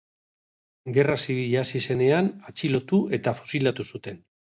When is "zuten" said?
3.93-4.19